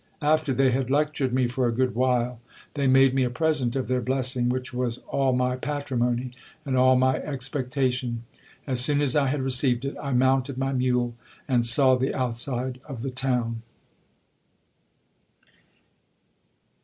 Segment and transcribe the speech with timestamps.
[0.23, 2.39] After they had lectured me for a good while,
[2.73, 6.31] they made me a present of their blessing, which was all my patrimony
[6.65, 8.23] and all my expectation.
[8.65, 11.13] As soon as I had received it, I mounted my mule,
[11.47, 13.61] and saw the outside of the town.